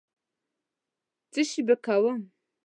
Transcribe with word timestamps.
څشي 1.31 1.61
به 1.67 1.75
کوم. 1.85 2.19